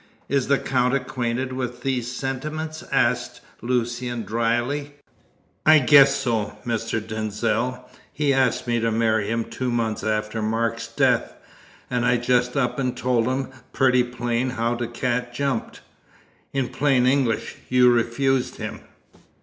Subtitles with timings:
[0.27, 4.95] "Is the Count acquainted with these sentiments?" asked Lucian drily.
[5.63, 6.99] "I guess so, Mr.
[7.07, 7.87] Denzil.
[8.11, 11.35] He asked me to marry him two months after Mark's death,
[11.87, 15.81] and I just up and told him pretty plain how the cat jumped."
[16.51, 18.79] "In plain English, you refused him?"